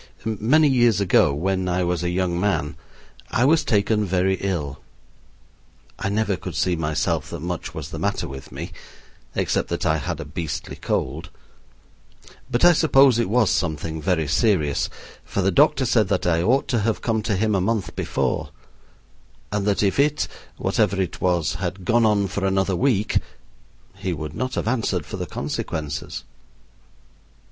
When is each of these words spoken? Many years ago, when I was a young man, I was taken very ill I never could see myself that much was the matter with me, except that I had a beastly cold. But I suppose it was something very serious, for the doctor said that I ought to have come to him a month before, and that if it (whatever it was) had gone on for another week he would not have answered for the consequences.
Many 0.25 0.67
years 0.67 0.99
ago, 0.99 1.31
when 1.31 1.69
I 1.69 1.83
was 1.83 2.01
a 2.03 2.09
young 2.09 2.39
man, 2.39 2.75
I 3.29 3.45
was 3.45 3.63
taken 3.63 4.03
very 4.03 4.33
ill 4.41 4.81
I 5.99 6.09
never 6.09 6.35
could 6.35 6.55
see 6.55 6.75
myself 6.75 7.29
that 7.29 7.41
much 7.41 7.75
was 7.75 7.89
the 7.91 7.99
matter 7.99 8.27
with 8.27 8.51
me, 8.51 8.71
except 9.35 9.69
that 9.69 9.85
I 9.85 9.97
had 9.97 10.19
a 10.19 10.25
beastly 10.25 10.75
cold. 10.75 11.29
But 12.49 12.65
I 12.65 12.73
suppose 12.73 13.19
it 13.19 13.29
was 13.29 13.51
something 13.51 14.01
very 14.01 14.27
serious, 14.27 14.89
for 15.23 15.43
the 15.43 15.51
doctor 15.51 15.85
said 15.85 16.07
that 16.07 16.25
I 16.25 16.41
ought 16.41 16.67
to 16.69 16.79
have 16.79 17.01
come 17.03 17.21
to 17.21 17.35
him 17.35 17.53
a 17.53 17.61
month 17.61 17.95
before, 17.95 18.49
and 19.51 19.67
that 19.67 19.83
if 19.83 19.99
it 19.99 20.27
(whatever 20.57 20.99
it 20.99 21.21
was) 21.21 21.53
had 21.61 21.85
gone 21.85 22.07
on 22.07 22.27
for 22.27 22.43
another 22.43 22.75
week 22.75 23.19
he 23.97 24.13
would 24.13 24.33
not 24.33 24.55
have 24.55 24.67
answered 24.67 25.05
for 25.05 25.17
the 25.17 25.27
consequences. 25.27 26.23